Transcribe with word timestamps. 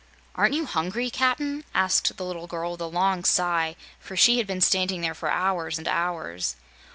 "Aren't 0.33 0.55
you 0.55 0.65
hungry, 0.65 1.11
Cap'n?" 1.11 1.63
asked 1.75 2.17
the 2.17 2.25
little 2.25 2.47
girl, 2.47 2.71
with 2.71 2.81
a 2.81 2.87
long 2.87 3.23
sigh, 3.23 3.75
for 3.99 4.17
she 4.17 4.39
had 4.39 4.47
been 4.47 4.59
standing 4.59 5.01
there 5.01 5.13
for 5.13 5.29
hours 5.29 5.77
and 5.77 5.87
hours. 5.87 6.55